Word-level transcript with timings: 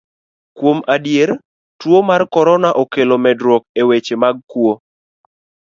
Kuom 0.59 0.77
adier, 0.95 1.29
tuo 1.85 1.99
mar 2.09 2.21
korona 2.35 2.69
okelo 2.83 3.15
medruok 3.23 3.63
e 3.81 3.81
weche 3.89 4.15
mag 4.23 4.35
kuo. 4.51 4.73